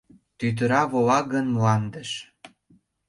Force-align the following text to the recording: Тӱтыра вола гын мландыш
Тӱтыра 0.37 0.81
вола 0.91 1.19
гын 1.31 1.45
мландыш 1.55 2.11